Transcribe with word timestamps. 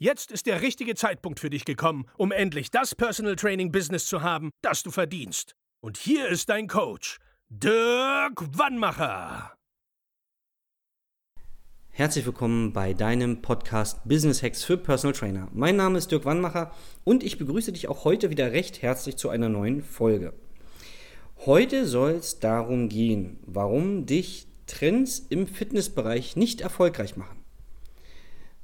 Jetzt 0.00 0.32
ist 0.32 0.46
der 0.46 0.60
richtige 0.60 0.96
Zeitpunkt 0.96 1.38
für 1.38 1.50
dich 1.50 1.64
gekommen, 1.64 2.06
um 2.16 2.32
endlich 2.32 2.72
das 2.72 2.96
Personal 2.96 3.36
Training 3.36 3.70
Business 3.70 4.06
zu 4.06 4.22
haben, 4.22 4.50
das 4.60 4.82
du 4.82 4.90
verdienst. 4.90 5.54
Und 5.80 5.96
hier 5.96 6.26
ist 6.26 6.48
dein 6.48 6.66
Coach, 6.66 7.20
Dirk 7.48 8.58
Wannmacher. 8.58 9.54
Herzlich 11.90 12.26
willkommen 12.26 12.72
bei 12.72 12.92
deinem 12.92 13.40
Podcast 13.40 14.00
Business 14.04 14.42
Hacks 14.42 14.64
für 14.64 14.76
Personal 14.76 15.14
Trainer. 15.14 15.48
Mein 15.52 15.76
Name 15.76 15.98
ist 15.98 16.10
Dirk 16.10 16.24
Wannmacher 16.24 16.72
und 17.04 17.22
ich 17.22 17.38
begrüße 17.38 17.70
dich 17.70 17.86
auch 17.86 18.04
heute 18.04 18.30
wieder 18.30 18.50
recht 18.50 18.82
herzlich 18.82 19.16
zu 19.16 19.28
einer 19.28 19.48
neuen 19.48 19.80
Folge. 19.80 20.34
Heute 21.46 21.86
soll 21.86 22.14
es 22.14 22.40
darum 22.40 22.88
gehen, 22.88 23.38
warum 23.46 24.06
dich 24.06 24.48
Trends 24.66 25.20
im 25.20 25.46
Fitnessbereich 25.46 26.34
nicht 26.34 26.62
erfolgreich 26.62 27.16
machen. 27.16 27.43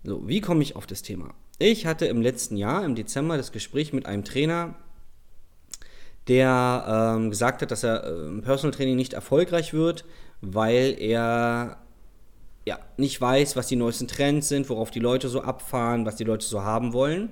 So, 0.03 0.27
wie 0.27 0.41
komme 0.41 0.63
ich 0.63 0.77
auf 0.77 0.87
das 0.87 1.03
Thema? 1.03 1.35
Ich 1.59 1.85
hatte 1.85 2.07
im 2.07 2.23
letzten 2.23 2.57
Jahr, 2.57 2.85
im 2.85 2.95
Dezember, 2.95 3.37
das 3.37 3.53
Gespräch 3.53 3.93
mit 3.93 4.07
einem 4.07 4.25
Trainer, 4.25 4.77
der 6.27 7.17
ähm, 7.17 7.31
gesagt 7.31 7.61
hat, 7.61 7.71
dass 7.71 7.83
er 7.83 8.05
äh, 8.05 8.27
im 8.29 8.43
Personal 8.43 8.75
Training 8.75 8.97
nicht 8.97 9.13
erfolgreich 9.13 9.75
wird, 9.75 10.05
weil 10.41 10.97
er 10.99 11.79
ja, 12.67 12.79
nicht 12.97 13.21
weiß, 13.21 13.57
was 13.57 13.67
die 13.67 13.77
neuesten 13.77 14.09
Trends 14.09 14.49
sind, 14.49 14.69
worauf 14.69 14.91
die 14.91 15.01
Leute 15.01 15.29
so 15.29 15.43
abfahren, 15.43 16.07
was 16.07 16.17
die 16.17 16.25
Leute 16.25 16.47
so 16.47 16.63
haben 16.63 16.93
wollen. 16.93 17.31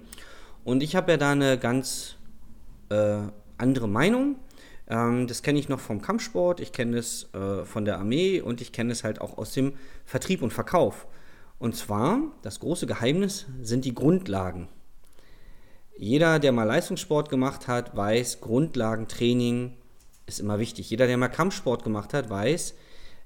Und 0.64 0.82
ich 0.82 0.96
habe 0.96 1.12
ja 1.12 1.16
da 1.16 1.32
eine 1.32 1.58
ganz 1.58 2.16
äh, 2.90 3.20
andere 3.56 3.88
Meinung. 3.88 4.36
Ähm, 4.88 5.26
das 5.26 5.42
kenne 5.42 5.58
ich 5.58 5.68
noch 5.68 5.80
vom 5.80 6.02
Kampfsport, 6.02 6.60
ich 6.60 6.72
kenne 6.72 6.98
es 6.98 7.32
äh, 7.34 7.64
von 7.64 7.84
der 7.84 7.98
Armee 7.98 8.40
und 8.40 8.60
ich 8.60 8.72
kenne 8.72 8.92
es 8.92 9.04
halt 9.04 9.20
auch 9.20 9.38
aus 9.38 9.52
dem 9.52 9.74
Vertrieb 10.04 10.42
und 10.42 10.52
Verkauf. 10.52 11.06
Und 11.58 11.76
zwar, 11.76 12.20
das 12.42 12.60
große 12.60 12.86
Geheimnis 12.86 13.46
sind 13.62 13.84
die 13.84 13.94
Grundlagen. 13.94 14.68
Jeder, 15.96 16.38
der 16.38 16.52
mal 16.52 16.64
Leistungssport 16.64 17.28
gemacht 17.28 17.66
hat, 17.66 17.96
weiß, 17.96 18.40
Grundlagentraining 18.40 19.76
ist 20.26 20.38
immer 20.38 20.60
wichtig. 20.60 20.88
Jeder, 20.90 21.08
der 21.08 21.16
mal 21.16 21.28
Kampfsport 21.28 21.82
gemacht 21.82 22.14
hat, 22.14 22.30
weiß, 22.30 22.74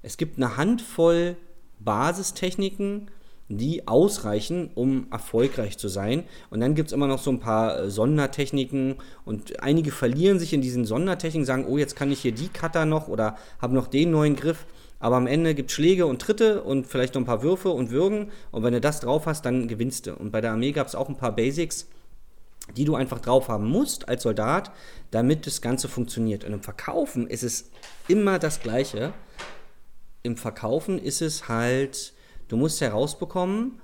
es 0.01 0.17
gibt 0.17 0.37
eine 0.37 0.57
Handvoll 0.57 1.37
Basistechniken, 1.79 3.11
die 3.49 3.87
ausreichen, 3.87 4.71
um 4.73 5.07
erfolgreich 5.11 5.77
zu 5.77 5.87
sein. 5.87 6.23
Und 6.49 6.61
dann 6.61 6.75
gibt 6.75 6.87
es 6.87 6.93
immer 6.93 7.07
noch 7.07 7.19
so 7.19 7.29
ein 7.29 7.39
paar 7.39 7.77
äh, 7.77 7.91
Sondertechniken 7.91 8.95
und 9.25 9.61
einige 9.61 9.91
verlieren 9.91 10.39
sich 10.39 10.53
in 10.53 10.61
diesen 10.61 10.85
Sondertechniken, 10.85 11.45
sagen, 11.45 11.65
oh, 11.67 11.77
jetzt 11.77 11.95
kann 11.95 12.11
ich 12.11 12.21
hier 12.21 12.31
die 12.31 12.47
Cutter 12.47 12.85
noch 12.85 13.07
oder 13.07 13.37
habe 13.61 13.75
noch 13.75 13.87
den 13.87 14.11
neuen 14.11 14.35
Griff. 14.35 14.65
Aber 15.03 15.17
am 15.17 15.27
Ende 15.27 15.53
gibt 15.53 15.69
es 15.69 15.75
Schläge 15.75 16.05
und 16.05 16.21
Tritte 16.21 16.63
und 16.63 16.87
vielleicht 16.87 17.13
noch 17.13 17.21
ein 17.21 17.25
paar 17.25 17.43
Würfe 17.43 17.67
und 17.71 17.91
Würgen. 17.91 18.31
Und 18.51 18.63
wenn 18.63 18.71
du 18.71 18.79
das 18.79 19.01
drauf 19.01 19.25
hast, 19.25 19.43
dann 19.45 19.67
gewinnst 19.67 20.07
du. 20.07 20.15
Und 20.15 20.31
bei 20.31 20.39
der 20.39 20.51
Armee 20.51 20.71
gab 20.71 20.87
es 20.87 20.95
auch 20.95 21.09
ein 21.09 21.17
paar 21.17 21.35
Basics, 21.35 21.89
die 22.77 22.85
du 22.85 22.95
einfach 22.95 23.19
drauf 23.19 23.49
haben 23.49 23.67
musst 23.67 24.07
als 24.07 24.23
Soldat, 24.23 24.71
damit 25.11 25.45
das 25.45 25.61
Ganze 25.61 25.89
funktioniert. 25.89 26.45
Und 26.45 26.53
im 26.53 26.61
Verkaufen 26.61 27.27
ist 27.27 27.43
es 27.43 27.69
immer 28.07 28.39
das 28.39 28.61
Gleiche. 28.61 29.11
Im 30.21 30.37
Verkaufen 30.37 30.99
ist 30.99 31.21
es 31.21 31.49
halt, 31.49 32.13
du 32.47 32.55
musst 32.55 32.79
herausbekommen, 32.79 33.81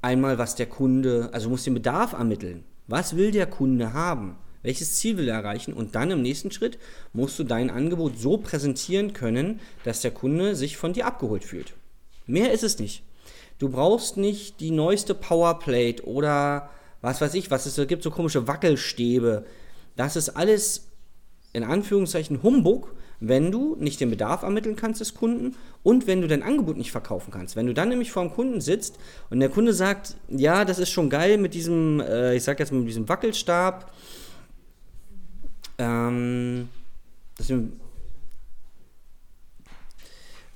einmal 0.00 0.38
was 0.38 0.54
der 0.54 0.70
Kunde, 0.70 1.28
also 1.32 1.48
du 1.48 1.50
musst 1.50 1.66
den 1.66 1.74
Bedarf 1.74 2.14
ermitteln. 2.14 2.64
Was 2.86 3.14
will 3.14 3.30
der 3.30 3.46
Kunde 3.46 3.92
haben? 3.92 4.38
Welches 4.66 4.96
Ziel 4.96 5.16
will 5.16 5.28
er 5.28 5.36
erreichen? 5.36 5.72
Und 5.72 5.94
dann 5.94 6.10
im 6.10 6.22
nächsten 6.22 6.50
Schritt 6.50 6.78
musst 7.12 7.38
du 7.38 7.44
dein 7.44 7.70
Angebot 7.70 8.18
so 8.18 8.36
präsentieren 8.36 9.12
können, 9.12 9.60
dass 9.84 10.00
der 10.00 10.10
Kunde 10.10 10.56
sich 10.56 10.76
von 10.76 10.92
dir 10.92 11.06
abgeholt 11.06 11.44
fühlt. 11.44 11.74
Mehr 12.26 12.50
ist 12.50 12.64
es 12.64 12.80
nicht. 12.80 13.04
Du 13.60 13.68
brauchst 13.68 14.16
nicht 14.16 14.58
die 14.58 14.72
neueste 14.72 15.14
Powerplate 15.14 16.04
oder 16.04 16.68
was 17.00 17.20
weiß 17.20 17.34
ich, 17.34 17.52
was 17.52 17.66
es 17.66 17.86
gibt, 17.86 18.02
so 18.02 18.10
komische 18.10 18.48
Wackelstäbe. 18.48 19.46
Das 19.94 20.16
ist 20.16 20.30
alles 20.30 20.88
in 21.52 21.62
Anführungszeichen 21.62 22.42
Humbug, 22.42 22.92
wenn 23.20 23.52
du 23.52 23.76
nicht 23.78 24.00
den 24.00 24.10
Bedarf 24.10 24.42
ermitteln 24.42 24.74
kannst 24.74 25.00
des 25.00 25.14
Kunden 25.14 25.54
und 25.84 26.08
wenn 26.08 26.22
du 26.22 26.26
dein 26.26 26.42
Angebot 26.42 26.76
nicht 26.76 26.90
verkaufen 26.90 27.30
kannst. 27.30 27.54
Wenn 27.54 27.68
du 27.68 27.72
dann 27.72 27.88
nämlich 27.88 28.10
vor 28.10 28.24
dem 28.24 28.32
Kunden 28.32 28.60
sitzt 28.60 28.98
und 29.30 29.38
der 29.38 29.48
Kunde 29.48 29.72
sagt, 29.72 30.16
ja, 30.28 30.64
das 30.64 30.80
ist 30.80 30.90
schon 30.90 31.08
geil 31.08 31.38
mit 31.38 31.54
diesem, 31.54 32.00
äh, 32.00 32.34
ich 32.34 32.42
sag 32.42 32.58
jetzt 32.58 32.72
mal 32.72 32.80
mit 32.80 32.88
diesem 32.88 33.08
Wackelstab, 33.08 33.92
ähm, 35.78 36.68
das, 37.36 37.50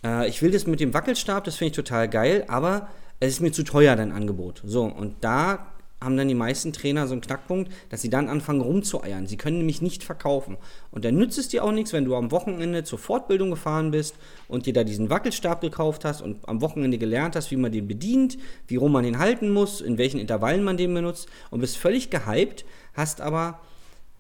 äh, 0.05 0.29
ich 0.29 0.43
will 0.43 0.51
das 0.51 0.67
mit 0.67 0.81
dem 0.81 0.95
Wackelstab, 0.95 1.45
das 1.45 1.57
finde 1.57 1.71
ich 1.71 1.77
total 1.77 2.09
geil, 2.09 2.45
aber 2.49 2.89
es 3.21 3.35
ist 3.35 3.41
mir 3.41 3.53
zu 3.53 3.63
teuer, 3.65 3.97
dein 3.97 4.13
Angebot. 4.13 4.63
So, 4.65 4.85
und 4.85 5.17
da 5.21 5.67
haben 6.03 6.17
dann 6.17 6.29
die 6.29 6.35
meisten 6.35 6.73
Trainer 6.73 7.07
so 7.07 7.13
einen 7.13 7.21
Knackpunkt, 7.21 7.71
dass 7.91 8.01
sie 8.01 8.09
dann 8.09 8.29
anfangen 8.29 8.63
rumzueiern. 8.63 9.27
Sie 9.27 9.37
können 9.37 9.59
nämlich 9.59 9.83
nicht 9.83 10.03
verkaufen. 10.03 10.57
Und 10.91 11.05
dann 11.05 11.17
nützt 11.17 11.39
es 11.39 11.49
dir 11.49 11.63
auch 11.63 11.73
nichts, 11.73 11.93
wenn 11.93 12.07
du 12.07 12.17
am 12.17 12.31
Wochenende 12.31 12.85
zur 12.85 12.99
Fortbildung 12.99 13.51
gefahren 13.51 13.91
bist 13.91 14.15
und 14.49 14.65
dir 14.65 14.73
da 14.73 14.83
diesen 14.83 15.11
Wackelstab 15.11 15.61
gekauft 15.61 16.07
hast 16.07 16.23
und 16.23 16.49
am 16.49 16.63
Wochenende 16.63 16.97
gelernt 16.97 17.37
hast, 17.37 17.51
wie 17.51 17.57
man 17.57 17.71
den 17.71 17.87
bedient, 17.87 18.39
wie 18.67 18.77
rum 18.77 18.93
man 18.93 19.05
den 19.05 19.19
halten 19.19 19.51
muss, 19.51 19.83
in 19.83 19.99
welchen 19.99 20.19
Intervallen 20.19 20.65
man 20.65 20.79
den 20.79 20.95
benutzt 20.95 21.29
und 21.51 21.61
bist 21.61 21.77
völlig 21.77 22.09
gehypt, 22.09 22.65
hast 22.95 23.21
aber 23.21 23.61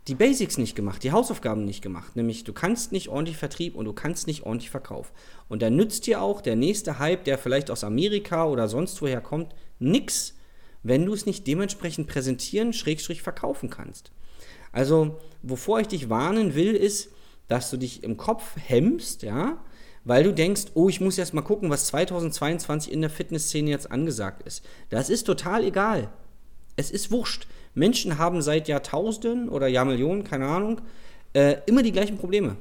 die 0.09 0.15
Basics 0.15 0.57
nicht 0.59 0.75
gemacht, 0.75 1.03
die 1.03 1.13
Hausaufgaben 1.13 1.65
nicht 1.65 1.83
gemacht. 1.83 2.17
Nämlich, 2.17 2.45
du 2.45 2.53
kannst 2.53 2.91
nicht 2.91 3.09
ordentlich 3.09 3.37
Vertrieb 3.37 3.75
und 3.75 3.85
du 3.85 3.93
kannst 3.93 4.27
nicht 4.27 4.45
ordentlich 4.45 4.71
Verkauf. 4.71 5.13
Und 5.49 5.63
dann 5.63 5.77
nützt 5.77 6.07
dir 6.07 6.23
auch 6.23 6.41
der 6.41 6.57
nächste 6.57 6.99
Hype, 6.99 7.25
der 7.25 7.39
vielleicht 7.39 7.71
aus 7.71 7.85
Amerika 7.85 8.47
oder 8.47 8.67
sonst 8.69 9.01
woher 9.03 9.21
kommt, 9.21 9.55
nix, 9.79 10.35
wenn 10.83 11.05
du 11.05 11.13
es 11.13 11.27
nicht 11.27 11.47
dementsprechend 11.47 12.09
präsentieren, 12.09 12.73
schrägstrich 12.73 13.23
verkaufen 13.23 13.69
kannst. 13.69 14.11
Also, 14.73 15.19
wovor 15.43 15.81
ich 15.81 15.89
dich 15.89 16.09
warnen 16.09 16.55
will, 16.55 16.75
ist, 16.75 17.11
dass 17.49 17.71
du 17.71 17.77
dich 17.77 18.03
im 18.03 18.17
Kopf 18.17 18.57
hemmst, 18.57 19.23
ja, 19.23 19.59
weil 20.05 20.25
du 20.25 20.33
denkst, 20.33 20.67
oh, 20.75 20.89
ich 20.89 21.01
muss 21.01 21.19
erst 21.19 21.35
mal 21.35 21.43
gucken, 21.43 21.69
was 21.69 21.89
2022 21.89 22.91
in 22.91 23.01
der 23.01 23.11
Fitnessszene 23.11 23.71
jetzt 23.71 23.91
angesagt 23.91 24.43
ist. 24.47 24.65
Das 24.89 25.11
ist 25.11 25.25
total 25.25 25.65
egal. 25.65 26.11
Es 26.77 26.91
ist 26.91 27.11
wurscht. 27.11 27.47
Menschen 27.75 28.19
haben 28.19 28.43
seit 28.43 28.69
Jahrtausenden 28.69 29.49
oder 29.49 29.69
Jahrmillionen, 29.69 30.25
keine 30.25 30.47
Ahnung, 30.47 30.81
äh, 31.33 31.57
immer 31.67 31.83
die 31.83 31.93
gleichen 31.93 32.19
Probleme. 32.19 32.57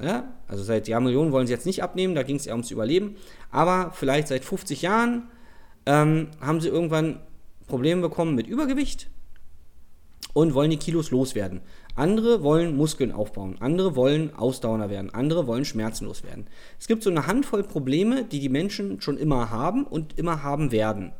Ja? 0.00 0.32
Also 0.46 0.62
seit 0.62 0.88
Jahrmillionen 0.88 1.32
wollen 1.32 1.46
sie 1.46 1.52
jetzt 1.52 1.66
nicht 1.66 1.82
abnehmen, 1.82 2.14
da 2.14 2.22
ging 2.22 2.36
es 2.36 2.46
eher 2.46 2.54
ums 2.54 2.70
Überleben. 2.70 3.16
Aber 3.50 3.92
vielleicht 3.92 4.28
seit 4.28 4.44
50 4.44 4.82
Jahren 4.82 5.28
ähm, 5.86 6.28
haben 6.40 6.60
sie 6.60 6.68
irgendwann 6.68 7.20
Probleme 7.66 8.02
bekommen 8.02 8.34
mit 8.34 8.46
Übergewicht 8.46 9.08
und 10.32 10.54
wollen 10.54 10.70
die 10.70 10.76
Kilos 10.76 11.10
loswerden. 11.10 11.62
Andere 11.94 12.42
wollen 12.42 12.76
Muskeln 12.76 13.10
aufbauen, 13.10 13.56
andere 13.60 13.96
wollen 13.96 14.34
ausdauernder 14.34 14.90
werden, 14.90 15.12
andere 15.14 15.46
wollen 15.46 15.64
schmerzenlos 15.64 16.24
werden. 16.24 16.46
Es 16.78 16.86
gibt 16.86 17.02
so 17.02 17.08
eine 17.08 17.26
Handvoll 17.26 17.62
Probleme, 17.62 18.24
die 18.24 18.38
die 18.38 18.50
Menschen 18.50 19.00
schon 19.00 19.16
immer 19.16 19.50
haben 19.50 19.84
und 19.84 20.18
immer 20.18 20.42
haben 20.42 20.72
werden. 20.72 21.12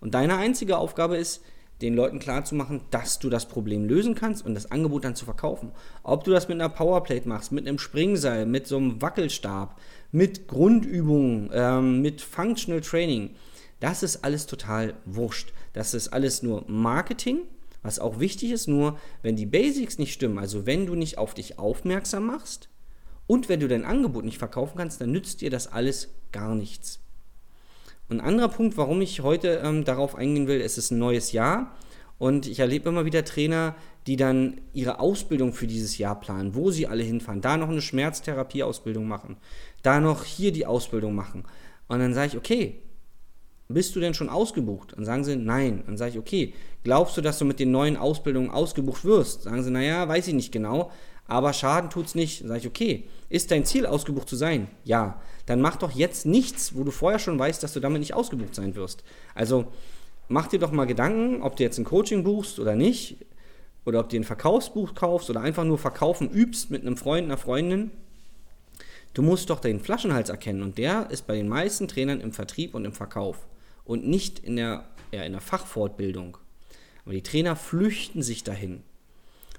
Und 0.00 0.14
deine 0.14 0.36
einzige 0.38 0.78
Aufgabe 0.78 1.18
ist, 1.18 1.44
den 1.82 1.94
Leuten 1.94 2.18
klarzumachen, 2.18 2.80
dass 2.90 3.18
du 3.18 3.28
das 3.28 3.46
Problem 3.46 3.84
lösen 3.84 4.14
kannst 4.14 4.44
und 4.46 4.54
das 4.54 4.70
Angebot 4.70 5.04
dann 5.04 5.14
zu 5.14 5.24
verkaufen. 5.24 5.72
Ob 6.02 6.24
du 6.24 6.30
das 6.30 6.48
mit 6.48 6.60
einer 6.60 6.70
Powerplate 6.70 7.28
machst, 7.28 7.52
mit 7.52 7.68
einem 7.68 7.78
Springseil, 7.78 8.46
mit 8.46 8.66
so 8.66 8.78
einem 8.78 9.02
Wackelstab, 9.02 9.78
mit 10.10 10.48
Grundübungen, 10.48 11.50
ähm, 11.52 12.00
mit 12.00 12.22
Functional 12.22 12.80
Training, 12.80 13.36
das 13.80 14.02
ist 14.02 14.24
alles 14.24 14.46
total 14.46 14.94
wurscht. 15.04 15.52
Das 15.74 15.92
ist 15.92 16.08
alles 16.08 16.42
nur 16.42 16.64
Marketing, 16.66 17.40
was 17.82 17.98
auch 17.98 18.18
wichtig 18.18 18.50
ist, 18.52 18.68
nur 18.68 18.98
wenn 19.22 19.36
die 19.36 19.46
Basics 19.46 19.98
nicht 19.98 20.14
stimmen, 20.14 20.38
also 20.38 20.64
wenn 20.64 20.86
du 20.86 20.94
nicht 20.94 21.18
auf 21.18 21.34
dich 21.34 21.58
aufmerksam 21.58 22.26
machst 22.26 22.70
und 23.26 23.48
wenn 23.48 23.60
du 23.60 23.68
dein 23.68 23.84
Angebot 23.84 24.24
nicht 24.24 24.38
verkaufen 24.38 24.78
kannst, 24.78 25.00
dann 25.00 25.12
nützt 25.12 25.42
dir 25.42 25.50
das 25.50 25.70
alles 25.70 26.08
gar 26.32 26.54
nichts. 26.54 27.00
Ein 28.08 28.20
anderer 28.20 28.48
Punkt, 28.48 28.76
warum 28.76 29.00
ich 29.00 29.22
heute 29.22 29.60
ähm, 29.64 29.84
darauf 29.84 30.14
eingehen 30.14 30.46
will, 30.46 30.60
es 30.60 30.78
ist 30.78 30.92
ein 30.92 30.98
neues 30.98 31.32
Jahr 31.32 31.74
und 32.18 32.46
ich 32.46 32.60
erlebe 32.60 32.88
immer 32.88 33.04
wieder 33.04 33.24
Trainer, 33.24 33.74
die 34.06 34.16
dann 34.16 34.60
ihre 34.72 35.00
Ausbildung 35.00 35.52
für 35.52 35.66
dieses 35.66 35.98
Jahr 35.98 36.20
planen, 36.20 36.54
wo 36.54 36.70
sie 36.70 36.86
alle 36.86 37.02
hinfahren, 37.02 37.40
da 37.40 37.56
noch 37.56 37.68
eine 37.68 37.82
Schmerztherapieausbildung 37.82 39.08
machen, 39.08 39.38
da 39.82 39.98
noch 39.98 40.22
hier 40.22 40.52
die 40.52 40.66
Ausbildung 40.66 41.16
machen. 41.16 41.44
Und 41.88 41.98
dann 41.98 42.14
sage 42.14 42.28
ich, 42.28 42.36
okay, 42.36 42.80
bist 43.68 43.96
du 43.96 44.00
denn 44.00 44.14
schon 44.14 44.28
ausgebucht? 44.28 44.92
Und 44.94 45.04
sagen 45.04 45.24
sie, 45.24 45.34
nein. 45.34 45.82
Dann 45.86 45.96
sage 45.96 46.12
ich, 46.12 46.18
okay, 46.18 46.54
glaubst 46.84 47.16
du, 47.16 47.20
dass 47.20 47.38
du 47.38 47.44
mit 47.44 47.58
den 47.58 47.72
neuen 47.72 47.96
Ausbildungen 47.96 48.50
ausgebucht 48.50 49.04
wirst? 49.04 49.42
Sagen 49.42 49.64
sie, 49.64 49.72
naja, 49.72 50.06
weiß 50.06 50.28
ich 50.28 50.34
nicht 50.34 50.52
genau, 50.52 50.92
aber 51.28 51.52
Schaden 51.52 51.90
tut 51.90 52.06
es 52.06 52.14
nicht. 52.14 52.40
Dann 52.40 52.48
sage 52.48 52.60
ich, 52.60 52.66
okay, 52.66 53.08
ist 53.28 53.50
dein 53.50 53.64
Ziel 53.64 53.86
ausgebucht 53.86 54.28
zu 54.28 54.36
sein? 54.36 54.68
Ja. 54.84 55.20
Dann 55.46 55.60
mach 55.60 55.76
doch 55.76 55.92
jetzt 55.92 56.26
nichts, 56.26 56.74
wo 56.74 56.82
du 56.82 56.90
vorher 56.90 57.18
schon 57.18 57.38
weißt, 57.38 57.62
dass 57.62 57.72
du 57.72 57.80
damit 57.80 58.00
nicht 58.00 58.14
ausgebucht 58.14 58.54
sein 58.54 58.74
wirst. 58.74 59.04
Also 59.34 59.66
mach 60.28 60.48
dir 60.48 60.58
doch 60.58 60.72
mal 60.72 60.86
Gedanken, 60.86 61.42
ob 61.42 61.56
du 61.56 61.62
jetzt 61.62 61.78
ein 61.78 61.84
Coaching 61.84 62.24
buchst 62.24 62.58
oder 62.58 62.74
nicht, 62.74 63.16
oder 63.86 64.00
ob 64.00 64.08
du 64.08 64.16
ein 64.16 64.24
Verkaufsbuch 64.24 64.94
kaufst 64.94 65.30
oder 65.30 65.40
einfach 65.40 65.64
nur 65.64 65.78
verkaufen 65.78 66.28
übst 66.28 66.70
mit 66.70 66.82
einem 66.82 66.96
Freund, 66.96 67.26
einer 67.26 67.38
Freundin. 67.38 67.92
Du 69.14 69.22
musst 69.22 69.48
doch 69.48 69.60
den 69.60 69.80
Flaschenhals 69.80 70.28
erkennen 70.28 70.62
und 70.62 70.76
der 70.76 71.08
ist 71.10 71.26
bei 71.26 71.36
den 71.36 71.48
meisten 71.48 71.88
Trainern 71.88 72.20
im 72.20 72.32
Vertrieb 72.32 72.74
und 72.74 72.84
im 72.84 72.92
Verkauf 72.92 73.46
und 73.84 74.06
nicht 74.06 74.40
in 74.40 74.56
der, 74.56 74.84
ja, 75.12 75.22
in 75.22 75.32
der 75.32 75.40
Fachfortbildung. 75.40 76.36
Aber 77.04 77.14
die 77.14 77.22
Trainer 77.22 77.54
flüchten 77.54 78.22
sich 78.22 78.42
dahin. 78.42 78.82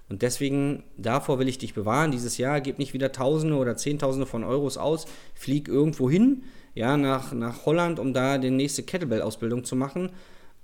Und 0.10 0.22
deswegen, 0.22 0.84
davor 0.98 1.40
will 1.40 1.50
ich 1.50 1.58
dich 1.58 1.74
bewahren. 1.74 2.12
Dieses 2.12 2.38
Jahr 2.38 2.62
gib 2.62 2.80
nicht 2.80 2.94
wieder 2.94 3.12
Tausende 3.12 3.56
oder 3.56 3.76
Zehntausende 3.76 4.26
von 4.26 4.44
Euros 4.44 4.78
aus, 4.78 5.06
flieg 5.36 5.68
irgendwo 5.68 6.10
hin, 6.10 6.44
ja, 6.76 6.96
nach, 6.96 7.34
nach 7.34 7.66
Holland, 7.66 8.00
um 8.00 8.14
da 8.14 8.38
die 8.38 8.52
nächste 8.52 8.84
Kettlebell-Ausbildung 8.84 9.64
zu 9.64 9.76
machen. 9.76 10.12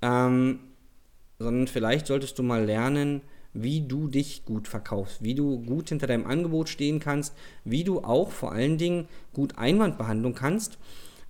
Ähm, 0.01 0.59
sondern 1.39 1.67
vielleicht 1.67 2.07
solltest 2.07 2.39
du 2.39 2.43
mal 2.43 2.63
lernen, 2.63 3.21
wie 3.53 3.81
du 3.81 4.07
dich 4.07 4.45
gut 4.45 4.67
verkaufst, 4.67 5.23
wie 5.23 5.35
du 5.35 5.59
gut 5.59 5.89
hinter 5.89 6.07
deinem 6.07 6.25
Angebot 6.25 6.69
stehen 6.69 6.99
kannst, 6.99 7.35
wie 7.63 7.83
du 7.83 8.03
auch 8.03 8.31
vor 8.31 8.51
allen 8.51 8.77
Dingen 8.77 9.07
gut 9.33 9.57
Einwandbehandlung 9.57 10.33
kannst. 10.33 10.77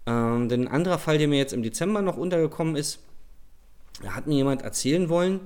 Ähm, 0.06 0.50
denn 0.50 0.68
ein 0.68 0.74
anderer 0.74 1.00
Fall, 1.00 1.18
der 1.18 1.28
mir 1.28 1.38
jetzt 1.38 1.54
im 1.54 1.64
Dezember 1.64 2.02
noch 2.02 2.18
untergekommen 2.18 2.76
ist, 2.76 3.00
da 4.02 4.16
hat 4.16 4.28
mir 4.28 4.36
jemand 4.36 4.62
erzählen 4.62 5.10
wollen, 5.10 5.42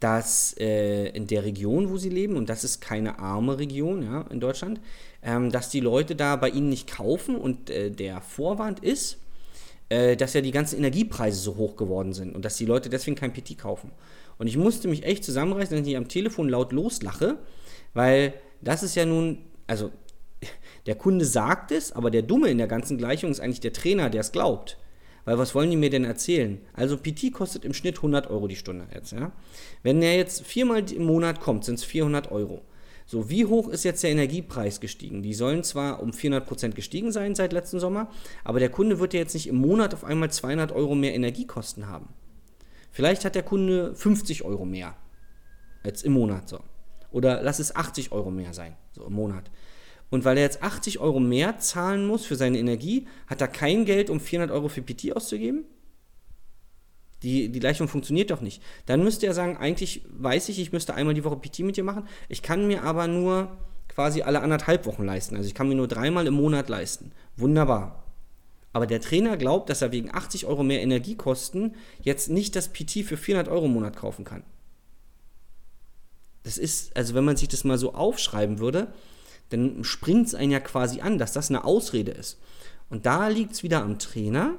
dass 0.00 0.54
äh, 0.58 1.08
in 1.10 1.26
der 1.26 1.44
Region, 1.44 1.90
wo 1.90 1.96
sie 1.96 2.10
leben, 2.10 2.36
und 2.36 2.48
das 2.48 2.64
ist 2.64 2.80
keine 2.80 3.18
arme 3.18 3.58
Region 3.58 4.02
ja, 4.02 4.22
in 4.30 4.40
Deutschland, 4.40 4.80
ähm, 5.22 5.50
dass 5.50 5.70
die 5.70 5.80
Leute 5.80 6.14
da 6.14 6.36
bei 6.36 6.50
ihnen 6.50 6.68
nicht 6.68 6.86
kaufen 6.88 7.36
und 7.36 7.70
äh, 7.70 7.90
der 7.90 8.20
Vorwand 8.20 8.80
ist, 8.80 9.18
äh, 9.88 10.16
dass 10.16 10.34
ja 10.34 10.40
die 10.40 10.50
ganzen 10.50 10.78
Energiepreise 10.78 11.40
so 11.40 11.56
hoch 11.56 11.76
geworden 11.76 12.12
sind 12.12 12.34
und 12.34 12.44
dass 12.44 12.56
die 12.56 12.66
Leute 12.66 12.90
deswegen 12.90 13.16
kein 13.16 13.32
PT 13.32 13.56
kaufen. 13.58 13.90
Und 14.38 14.48
ich 14.48 14.56
musste 14.56 14.88
mich 14.88 15.04
echt 15.04 15.24
zusammenreißen, 15.24 15.78
dass 15.78 15.86
ich 15.86 15.96
am 15.96 16.08
Telefon 16.08 16.48
laut 16.48 16.72
loslache, 16.72 17.38
weil 17.94 18.34
das 18.60 18.82
ist 18.82 18.96
ja 18.96 19.06
nun, 19.06 19.38
also 19.66 19.90
der 20.86 20.96
Kunde 20.96 21.24
sagt 21.24 21.72
es, 21.72 21.92
aber 21.92 22.10
der 22.10 22.22
Dumme 22.22 22.48
in 22.48 22.58
der 22.58 22.66
ganzen 22.66 22.98
Gleichung 22.98 23.30
ist 23.30 23.40
eigentlich 23.40 23.60
der 23.60 23.72
Trainer, 23.72 24.10
der 24.10 24.20
es 24.20 24.32
glaubt. 24.32 24.76
Weil 25.26 25.38
was 25.38 25.54
wollen 25.54 25.70
die 25.70 25.76
mir 25.76 25.90
denn 25.90 26.04
erzählen? 26.04 26.60
Also 26.72 26.96
PT 26.96 27.32
kostet 27.32 27.64
im 27.64 27.74
Schnitt 27.74 27.96
100 27.96 28.30
Euro 28.30 28.46
die 28.46 28.56
Stunde 28.56 28.86
jetzt. 28.94 29.12
Ja? 29.12 29.32
Wenn 29.82 30.00
er 30.00 30.16
jetzt 30.16 30.46
viermal 30.46 30.90
im 30.90 31.04
Monat 31.04 31.40
kommt, 31.40 31.64
sind 31.64 31.74
es 31.74 31.84
400 31.84 32.30
Euro. 32.30 32.62
So, 33.06 33.28
wie 33.28 33.44
hoch 33.44 33.68
ist 33.68 33.84
jetzt 33.84 34.02
der 34.02 34.10
Energiepreis 34.10 34.80
gestiegen? 34.80 35.22
Die 35.22 35.34
sollen 35.34 35.62
zwar 35.64 36.02
um 36.02 36.10
400% 36.10 36.70
gestiegen 36.70 37.12
sein 37.12 37.34
seit 37.34 37.52
letzten 37.52 37.80
Sommer, 37.80 38.08
aber 38.42 38.60
der 38.60 38.68
Kunde 38.70 38.98
wird 38.98 39.14
ja 39.14 39.20
jetzt 39.20 39.34
nicht 39.34 39.48
im 39.48 39.56
Monat 39.56 39.94
auf 39.94 40.04
einmal 40.04 40.30
200 40.30 40.72
Euro 40.72 40.94
mehr 40.94 41.14
Energiekosten 41.14 41.88
haben. 41.88 42.08
Vielleicht 42.90 43.24
hat 43.24 43.34
der 43.34 43.42
Kunde 43.42 43.94
50 43.94 44.44
Euro 44.44 44.64
mehr 44.64 44.96
als 45.82 46.02
im 46.02 46.12
Monat 46.12 46.48
so. 46.48 46.60
Oder 47.10 47.42
lass 47.42 47.58
es 47.58 47.74
80 47.74 48.12
Euro 48.12 48.30
mehr 48.30 48.54
sein, 48.54 48.76
so 48.92 49.04
im 49.04 49.12
Monat. 49.12 49.50
Und 50.10 50.24
weil 50.24 50.36
er 50.36 50.44
jetzt 50.44 50.62
80 50.62 51.00
Euro 51.00 51.18
mehr 51.20 51.58
zahlen 51.58 52.06
muss 52.06 52.24
für 52.24 52.36
seine 52.36 52.58
Energie, 52.58 53.06
hat 53.26 53.40
er 53.40 53.48
kein 53.48 53.84
Geld, 53.84 54.08
um 54.08 54.20
400 54.20 54.54
Euro 54.54 54.68
für 54.68 54.82
PT 54.82 55.14
auszugeben? 55.16 55.64
Die, 57.22 57.48
die 57.48 57.60
Gleichung 57.60 57.88
funktioniert 57.88 58.30
doch 58.30 58.40
nicht. 58.40 58.62
Dann 58.86 59.02
müsste 59.02 59.26
er 59.26 59.34
sagen, 59.34 59.56
eigentlich 59.56 60.04
weiß 60.10 60.48
ich, 60.48 60.60
ich 60.60 60.72
müsste 60.72 60.94
einmal 60.94 61.14
die 61.14 61.24
Woche 61.24 61.36
PT 61.36 61.60
mit 61.60 61.76
dir 61.76 61.84
machen. 61.84 62.06
Ich 62.28 62.42
kann 62.42 62.66
mir 62.66 62.82
aber 62.82 63.08
nur 63.08 63.56
quasi 63.88 64.22
alle 64.22 64.42
anderthalb 64.42 64.86
Wochen 64.86 65.04
leisten. 65.04 65.36
Also 65.36 65.48
ich 65.48 65.54
kann 65.54 65.68
mir 65.68 65.74
nur 65.74 65.88
dreimal 65.88 66.26
im 66.26 66.34
Monat 66.34 66.68
leisten. 66.68 67.12
Wunderbar. 67.36 68.04
Aber 68.72 68.86
der 68.86 69.00
Trainer 69.00 69.38
glaubt, 69.38 69.70
dass 69.70 69.80
er 69.80 69.90
wegen 69.90 70.14
80 70.14 70.44
Euro 70.44 70.62
mehr 70.62 70.82
Energiekosten 70.82 71.74
jetzt 72.02 72.28
nicht 72.28 72.54
das 72.54 72.68
PT 72.68 73.04
für 73.06 73.16
400 73.16 73.48
Euro 73.48 73.64
im 73.64 73.72
Monat 73.72 73.96
kaufen 73.96 74.24
kann. 74.24 74.44
Das 76.42 76.58
ist, 76.58 76.94
also 76.94 77.14
wenn 77.14 77.24
man 77.24 77.36
sich 77.36 77.48
das 77.48 77.64
mal 77.64 77.78
so 77.78 77.94
aufschreiben 77.94 78.58
würde, 78.58 78.92
dann 79.50 79.84
springt 79.84 80.28
es 80.28 80.34
einen 80.34 80.52
ja 80.52 80.60
quasi 80.60 81.00
an, 81.00 81.18
dass 81.18 81.32
das 81.32 81.50
eine 81.50 81.64
Ausrede 81.64 82.12
ist. 82.12 82.38
Und 82.90 83.06
da 83.06 83.28
liegt 83.28 83.52
es 83.52 83.62
wieder 83.62 83.82
am 83.82 83.98
Trainer, 83.98 84.54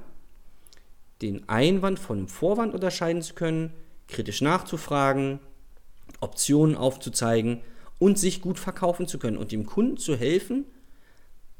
den 1.21 1.47
Einwand 1.49 1.99
von 1.99 2.17
dem 2.17 2.27
Vorwand 2.27 2.73
unterscheiden 2.73 3.21
zu 3.21 3.33
können, 3.33 3.73
kritisch 4.07 4.41
nachzufragen, 4.41 5.39
Optionen 6.19 6.75
aufzuzeigen 6.75 7.61
und 7.99 8.17
sich 8.17 8.41
gut 8.41 8.59
verkaufen 8.59 9.07
zu 9.07 9.19
können 9.19 9.37
und 9.37 9.51
dem 9.51 9.65
Kunden 9.65 9.97
zu 9.97 10.15
helfen, 10.15 10.65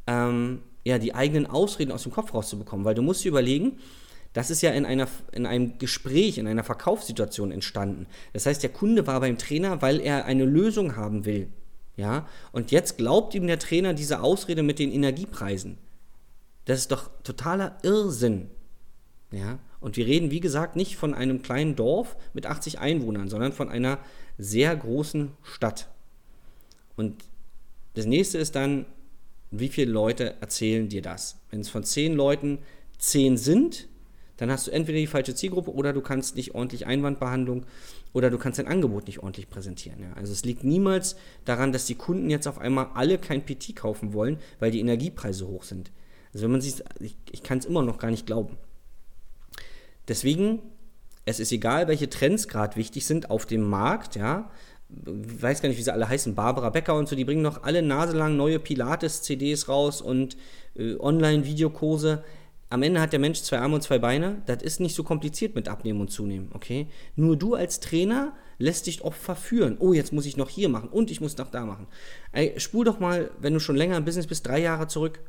ähm, 0.06 0.62
ja, 0.84 1.00
die 1.00 1.16
eigenen 1.16 1.48
Ausreden 1.48 1.92
aus 1.92 2.04
dem 2.04 2.12
Kopf 2.12 2.34
rauszubekommen. 2.34 2.86
Weil 2.86 2.96
du 2.96 3.02
musst 3.02 3.24
dir 3.24 3.30
überlegen, 3.30 3.80
das 4.34 4.52
ist 4.52 4.62
ja 4.62 4.72
in, 4.72 4.86
einer, 4.86 5.08
in 5.32 5.46
einem 5.46 5.80
Gespräch, 5.80 6.38
in 6.38 6.48
einer 6.48 6.64
Verkaufssituation 6.64 7.52
entstanden. 7.52 8.06
Das 8.34 8.46
heißt, 8.46 8.62
der 8.62 8.70
Kunde 8.70 9.08
war 9.08 9.20
beim 9.20 9.38
Trainer, 9.38 9.82
weil 9.82 10.00
er 10.00 10.26
eine 10.26 10.46
Lösung 10.46 10.96
haben 10.96 11.26
will. 11.26 11.50
Ja, 11.98 12.28
und 12.52 12.72
jetzt 12.72 12.98
glaubt 12.98 13.34
ihm 13.34 13.48
der 13.48 13.60
Trainer 13.60 13.94
diese 13.94 14.22
Ausrede 14.22 14.62
mit 14.64 14.80
den 14.80 14.92
Energiepreisen. 14.92 15.80
Das 16.66 16.80
ist 16.80 16.92
doch 16.92 17.10
totaler 17.24 17.78
Irrsinn. 17.82 18.50
Ja, 19.32 19.60
und 19.80 19.98
wir 19.98 20.06
reden, 20.06 20.32
wie 20.32 20.40
gesagt, 20.40 20.76
nicht 20.76 20.96
von 20.96 21.14
einem 21.14 21.42
kleinen 21.42 21.76
Dorf 21.76 22.16
mit 22.34 22.46
80 22.46 22.80
Einwohnern, 22.80 23.30
sondern 23.30 23.52
von 23.52 23.70
einer 23.70 24.00
sehr 24.38 24.76
großen 24.76 25.32
Stadt. 25.44 25.90
Und 26.96 27.24
das 27.96 28.06
nächste 28.06 28.38
ist 28.38 28.56
dann, 28.56 28.86
wie 29.50 29.70
viele 29.70 29.92
Leute 29.92 30.36
erzählen 30.40 30.88
dir 30.88 31.02
das? 31.02 31.40
Wenn 31.50 31.62
es 31.62 31.70
von 31.70 31.84
10 31.84 32.14
Leuten 32.14 32.60
10 33.00 33.38
sind, 33.38 33.88
dann 34.38 34.52
hast 34.52 34.68
du 34.68 34.72
entweder 34.72 35.00
die 35.00 35.08
falsche 35.08 35.36
Zielgruppe 35.36 35.74
oder 35.74 35.94
du 35.94 36.02
kannst 36.02 36.36
nicht 36.36 36.56
ordentlich 36.56 36.86
Einwandbehandlung 36.86 37.66
oder 38.14 38.30
du 38.30 38.38
kannst 38.38 38.60
dein 38.60 38.68
Angebot 38.68 39.08
nicht 39.08 39.20
ordentlich 39.20 39.50
präsentieren. 39.50 40.02
Ja. 40.02 40.14
Also 40.14 40.32
es 40.32 40.46
liegt 40.46 40.64
niemals 40.64 41.16
daran, 41.46 41.72
dass 41.72 41.86
die 41.86 41.96
Kunden 41.96 42.30
jetzt 42.30 42.48
auf 42.48 42.60
einmal 42.60 42.88
alle 42.94 43.18
kein 43.18 43.46
PT 43.46 43.76
kaufen 43.76 44.14
wollen, 44.14 44.38
weil 44.60 44.72
die 44.72 44.80
Energiepreise 44.80 45.48
hoch 45.48 45.64
sind. 45.64 45.92
Also 46.34 46.46
wenn 46.46 46.52
man 46.52 46.62
sieht, 46.62 46.84
ich, 47.00 47.16
ich 47.32 47.44
kann 47.44 47.58
es 47.58 47.66
immer 47.66 47.82
noch 47.82 47.98
gar 47.98 48.12
nicht 48.12 48.26
glauben. 48.26 48.58
Deswegen, 50.08 50.60
es 51.26 51.40
ist 51.40 51.52
egal, 51.52 51.88
welche 51.88 52.10
Trends 52.10 52.48
gerade 52.48 52.76
wichtig 52.76 53.06
sind 53.06 53.30
auf 53.30 53.46
dem 53.46 53.62
Markt, 53.62 54.16
ja. 54.16 54.50
Ich 54.90 55.42
weiß 55.42 55.62
gar 55.62 55.68
nicht, 55.68 55.78
wie 55.78 55.84
sie 55.84 55.92
alle 55.92 56.08
heißen, 56.08 56.34
Barbara 56.34 56.70
Becker 56.70 56.96
und 56.96 57.10
so, 57.10 57.16
die 57.16 57.26
bringen 57.26 57.42
noch 57.42 57.64
alle 57.64 57.82
naselang 57.82 58.38
neue 58.38 58.58
Pilates-CDs 58.58 59.68
raus 59.68 60.02
und 60.02 60.38
äh, 60.76 60.96
Online-Videokurse 60.98 62.24
am 62.70 62.84
Ende 62.84 63.00
hat 63.00 63.14
der 63.14 63.20
Mensch 63.20 63.42
zwei 63.42 63.60
Arme 63.60 63.76
und 63.76 63.82
zwei 63.82 63.98
Beine. 63.98 64.42
Das 64.46 64.62
ist 64.62 64.80
nicht 64.80 64.96
so 64.96 65.04
kompliziert 65.04 65.56
mit 65.56 65.70
Abnehmen 65.70 66.02
und 66.02 66.12
Zunehmen, 66.12 66.50
okay? 66.54 66.88
Nur 67.16 67.38
du 67.38 67.56
als 67.56 67.80
Trainer 67.80 68.34
lässt 68.58 68.88
dich 68.88 69.04
oft 69.04 69.20
verführen. 69.20 69.78
Oh, 69.80 69.94
jetzt 69.94 70.12
muss 70.12 70.26
ich 70.26 70.36
noch 70.36 70.50
hier 70.50 70.68
machen 70.68 70.90
und 70.90 71.10
ich 71.10 71.22
muss 71.22 71.38
noch 71.38 71.50
da 71.50 71.66
machen. 71.66 71.88
Ey, 72.34 72.60
spul 72.60 72.84
doch 72.84 73.00
mal, 73.00 73.32
wenn 73.40 73.54
du 73.54 73.60
schon 73.60 73.78
länger 73.78 73.98
im 73.98 74.06
Business 74.06 74.28
bist, 74.28 74.46
drei 74.46 74.60
Jahre 74.60 74.88
zurück. 74.88 75.22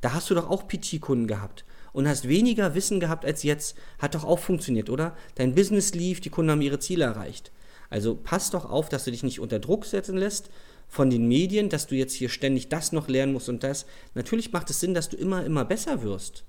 Da 0.00 0.14
hast 0.14 0.30
du 0.30 0.34
doch 0.34 0.50
auch 0.50 0.66
PT-Kunden 0.66 1.28
gehabt 1.28 1.64
und 1.92 2.08
hast 2.08 2.26
weniger 2.26 2.74
Wissen 2.74 2.98
gehabt 2.98 3.24
als 3.24 3.42
jetzt. 3.42 3.76
Hat 3.98 4.14
doch 4.14 4.24
auch 4.24 4.38
funktioniert, 4.38 4.90
oder? 4.90 5.16
Dein 5.36 5.54
Business 5.54 5.94
lief, 5.94 6.20
die 6.20 6.30
Kunden 6.30 6.50
haben 6.50 6.62
ihre 6.62 6.78
Ziele 6.80 7.04
erreicht. 7.04 7.52
Also 7.88 8.16
pass 8.16 8.50
doch 8.50 8.68
auf, 8.68 8.88
dass 8.88 9.04
du 9.04 9.10
dich 9.10 9.22
nicht 9.22 9.40
unter 9.40 9.58
Druck 9.58 9.84
setzen 9.84 10.16
lässt 10.16 10.50
von 10.88 11.10
den 11.10 11.28
Medien, 11.28 11.68
dass 11.68 11.86
du 11.86 11.94
jetzt 11.94 12.14
hier 12.14 12.28
ständig 12.28 12.68
das 12.68 12.90
noch 12.90 13.08
lernen 13.08 13.32
musst 13.32 13.48
und 13.48 13.62
das. 13.62 13.86
Natürlich 14.14 14.52
macht 14.52 14.70
es 14.70 14.80
Sinn, 14.80 14.94
dass 14.94 15.08
du 15.08 15.16
immer, 15.16 15.44
immer 15.44 15.64
besser 15.64 16.02
wirst. 16.02 16.44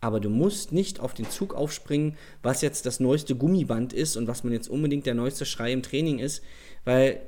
Aber 0.00 0.20
du 0.20 0.28
musst 0.28 0.72
nicht 0.72 1.00
auf 1.00 1.14
den 1.14 1.30
Zug 1.30 1.54
aufspringen, 1.54 2.16
was 2.42 2.60
jetzt 2.60 2.86
das 2.86 3.00
neueste 3.00 3.34
Gummiband 3.34 3.92
ist 3.92 4.16
und 4.16 4.26
was 4.26 4.44
man 4.44 4.52
jetzt 4.52 4.68
unbedingt 4.68 5.06
der 5.06 5.14
neueste 5.14 5.46
Schrei 5.46 5.72
im 5.72 5.82
Training 5.82 6.18
ist, 6.18 6.42
weil 6.84 7.20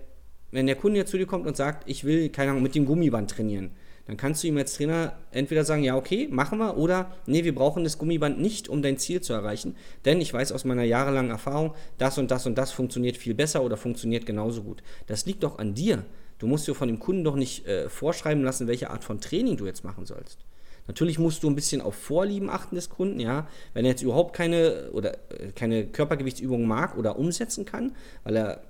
wenn 0.51 0.67
der 0.67 0.77
Kunde 0.77 0.99
jetzt 0.99 1.11
zu 1.11 1.19
dir 1.19 1.27
kommt 1.27 1.47
und 1.47 1.57
sagt, 1.57 1.89
ich 1.89 2.05
will, 2.05 2.29
keine 2.31 2.51
Ahnung, 2.51 2.63
mit 2.63 2.75
dem 2.75 2.87
Gummiband 2.87 3.31
trainieren, 3.31 3.71
dann 4.07 4.17
kannst 4.17 4.43
du 4.43 4.49
ihm 4.49 4.57
als 4.57 4.75
Trainer 4.75 5.19
entweder 5.33 5.65
sagen, 5.65 5.85
ja, 5.85 5.95
okay, 5.95 6.29
machen 6.31 6.59
wir, 6.59 6.79
oder 6.79 7.13
nee, 7.27 7.45
wir 7.45 7.55
brauchen 7.55 7.85
das 7.85 7.99
Gummiband 7.99 8.41
nicht, 8.41 8.71
um 8.71 8.81
dein 8.81 8.97
Ziel 8.97 9.21
zu 9.21 9.35
erreichen, 9.35 9.77
denn 10.07 10.23
ich 10.23 10.33
weiß 10.33 10.53
aus 10.53 10.65
meiner 10.65 10.85
jahrelangen 10.85 11.31
Erfahrung, 11.31 11.75
das 11.99 12.17
und 12.17 12.31
das 12.31 12.47
und 12.47 12.57
das 12.57 12.73
funktioniert 12.73 13.19
viel 13.19 13.35
besser 13.35 13.63
oder 13.63 13.77
funktioniert 13.77 14.25
genauso 14.25 14.63
gut. 14.63 14.83
Das 15.07 15.27
liegt 15.27 15.43
doch 15.43 15.59
an 15.59 15.75
dir. 15.75 16.07
Du 16.39 16.47
musst 16.47 16.67
dir 16.67 16.75
von 16.75 16.89
dem 16.89 17.01
Kunden 17.01 17.25
doch 17.25 17.37
nicht 17.37 17.67
äh, 17.67 17.91
vorschreiben 17.91 18.43
lassen, 18.43 18.67
welche 18.67 18.89
Art 18.89 19.05
von 19.05 19.21
Training 19.21 19.59
du 19.59 19.67
jetzt 19.67 19.85
machen 19.85 20.07
sollst. 20.07 20.39
Natürlich 20.89 21.19
musst 21.19 21.43
du 21.43 21.51
ein 21.51 21.55
bisschen 21.55 21.81
auf 21.81 21.95
Vorlieben 21.95 22.51
achten 22.51 22.75
des 22.75 22.89
Kunden, 22.89 23.21
ja. 23.21 23.47
Wenn 23.75 23.85
er 23.85 23.93
jetzt 23.93 24.03
überhaupt 24.03 24.35
keine 24.35 24.91
oder 24.93 25.15
äh, 25.31 25.53
keine 25.55 25.87
Körpergewichtsübungen 25.87 26.67
mag 26.67 26.97
oder 26.97 27.19
umsetzen 27.19 27.65
kann, 27.65 27.95
weil 28.25 28.37
er 28.37 28.63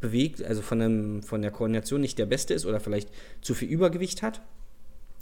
bewegt, 0.00 0.42
also 0.42 0.60
von, 0.60 0.80
dem, 0.80 1.22
von 1.22 1.42
der 1.42 1.52
Koordination 1.52 2.00
nicht 2.00 2.18
der 2.18 2.26
Beste 2.26 2.52
ist 2.52 2.66
oder 2.66 2.80
vielleicht 2.80 3.08
zu 3.40 3.54
viel 3.54 3.68
Übergewicht 3.68 4.22
hat, 4.22 4.42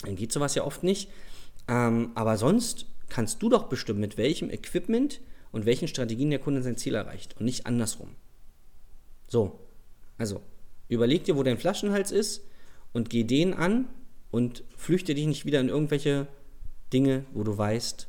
dann 0.04 0.16
geht 0.16 0.32
sowas 0.32 0.54
ja 0.54 0.64
oft 0.64 0.82
nicht. 0.82 1.10
Ähm, 1.68 2.10
aber 2.14 2.36
sonst 2.38 2.86
kannst 3.10 3.42
du 3.42 3.50
doch 3.50 3.64
bestimmen, 3.64 4.00
mit 4.00 4.16
welchem 4.16 4.50
Equipment 4.50 5.20
und 5.52 5.66
welchen 5.66 5.88
Strategien 5.88 6.30
der 6.30 6.38
Kunde 6.38 6.62
sein 6.62 6.76
Ziel 6.76 6.94
erreicht 6.94 7.36
und 7.38 7.44
nicht 7.44 7.66
andersrum. 7.66 8.08
So, 9.28 9.60
also 10.16 10.40
überleg 10.88 11.24
dir, 11.24 11.36
wo 11.36 11.42
dein 11.42 11.58
Flaschenhals 11.58 12.12
ist 12.12 12.44
und 12.92 13.10
geh 13.10 13.24
den 13.24 13.52
an 13.52 13.86
und 14.34 14.64
flüchte 14.76 15.14
dich 15.14 15.26
nicht 15.26 15.46
wieder 15.46 15.60
in 15.60 15.68
irgendwelche 15.68 16.26
Dinge, 16.92 17.24
wo 17.34 17.44
du 17.44 17.56
weißt, 17.56 18.08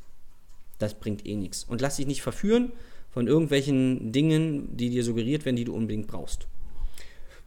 das 0.80 0.94
bringt 0.94 1.24
eh 1.24 1.36
nichts. 1.36 1.62
Und 1.62 1.80
lass 1.80 1.98
dich 1.98 2.08
nicht 2.08 2.20
verführen 2.20 2.72
von 3.10 3.28
irgendwelchen 3.28 4.10
Dingen, 4.10 4.76
die 4.76 4.90
dir 4.90 5.04
suggeriert 5.04 5.44
werden, 5.44 5.54
die 5.54 5.64
du 5.64 5.72
unbedingt 5.72 6.08
brauchst. 6.08 6.48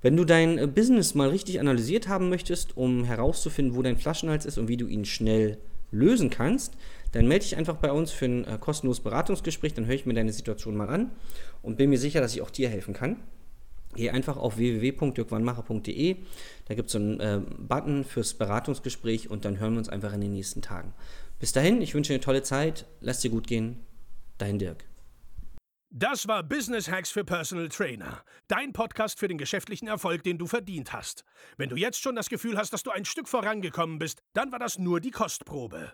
Wenn 0.02 0.16
du 0.16 0.24
dein 0.24 0.58
äh, 0.58 0.66
Business 0.66 1.14
mal 1.14 1.28
richtig 1.28 1.60
analysiert 1.60 2.08
haben 2.08 2.30
möchtest, 2.30 2.78
um 2.78 3.04
herauszufinden, 3.04 3.76
wo 3.76 3.82
dein 3.82 3.98
Flaschenhals 3.98 4.46
ist 4.46 4.58
und 4.58 4.70
wie 4.70 4.78
du 4.78 4.88
ihn 4.88 5.04
schnell 5.04 5.58
lösen 5.92 6.30
kannst, 6.30 6.76
dann 7.12 7.28
melde 7.28 7.44
dich 7.44 7.58
einfach 7.58 7.76
bei 7.76 7.92
uns 7.92 8.12
für 8.12 8.28
ein 8.28 8.46
äh, 8.46 8.58
kostenloses 8.62 9.04
Beratungsgespräch, 9.04 9.74
dann 9.74 9.88
höre 9.88 9.96
ich 9.96 10.06
mir 10.06 10.14
deine 10.14 10.32
Situation 10.32 10.78
mal 10.78 10.88
an 10.88 11.12
und 11.64 11.76
bin 11.76 11.90
mir 11.90 12.00
sicher, 12.00 12.22
dass 12.22 12.34
ich 12.34 12.42
auch 12.42 12.50
dir 12.50 12.70
helfen 12.70 12.94
kann. 12.94 13.18
Geh 13.96 14.12
einfach 14.12 14.38
auf 14.38 14.58
www.dirkwannmacher.de, 14.58 16.18
da 16.66 16.76
gibt 16.76 16.88
es 16.88 16.94
so 16.94 17.00
einen 17.00 17.20
äh, 17.20 17.42
Button 17.58 18.04
fürs 18.04 18.36
Beratungsgespräch 18.36 19.30
und 19.30 19.46
dann 19.46 19.60
hören 19.60 19.74
wir 19.74 19.80
uns 19.80 19.90
einfach 19.90 20.14
in 20.14 20.22
den 20.22 20.34
nächsten 20.34 20.62
Tagen. 20.62 20.94
Bis 21.40 21.54
dahin, 21.54 21.82
ich 21.82 21.96
wünsche 21.96 22.10
dir 22.10 22.16
eine 22.16 22.24
tolle 22.24 22.44
Zeit, 22.44 22.86
lass 23.02 23.22
dir 23.22 23.32
gut 23.32 23.48
gehen, 23.48 23.80
dein 24.38 24.60
Dirk. 24.60 24.86
Das 25.92 26.28
war 26.28 26.44
Business 26.44 26.88
Hacks 26.88 27.10
für 27.10 27.24
Personal 27.24 27.68
Trainer. 27.68 28.24
Dein 28.48 28.74
Podcast 28.74 29.18
für 29.18 29.28
den 29.28 29.40
geschäftlichen 29.40 29.88
Erfolg, 29.88 30.22
den 30.22 30.38
du 30.38 30.46
verdient 30.46 30.94
hast. 30.94 31.26
Wenn 31.58 31.70
du 31.70 31.78
jetzt 31.78 32.00
schon 32.00 32.16
das 32.16 32.30
Gefühl 32.30 32.60
hast, 32.60 32.74
dass 32.74 32.84
du 32.84 32.92
ein 32.92 33.06
Stück 33.06 33.28
vorangekommen 33.28 33.98
bist, 33.98 34.22
dann 34.34 34.52
war 34.52 34.60
das 34.60 34.78
nur 34.78 35.00
die 35.00 35.10
Kostprobe. 35.10 35.94